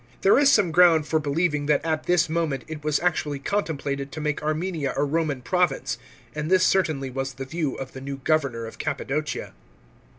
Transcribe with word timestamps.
There 0.21 0.39
is 0.39 0.51
some 0.51 0.71
ground 0.71 1.05
for 1.05 1.19
believing 1.19 1.67
that 1.67 1.85
at 1.85 2.05
this 2.07 2.27
moment 2.27 2.63
it 2.67 2.83
was 2.83 2.99
actually 3.01 3.37
contemplated 3.37 4.11
to 4.11 4.19
make 4.19 4.41
Armenia 4.41 4.95
a 4.97 5.03
Roman 5.03 5.43
province, 5.43 5.99
and 6.33 6.49
this 6.49 6.65
certainly 6.65 7.11
was 7.11 7.35
the 7.35 7.45
view 7.45 7.75
of 7.75 7.91
the 7.93 8.01
new 8.01 8.17
governor 8.17 8.65
of 8.65 8.79
Cappadocia. 8.79 9.53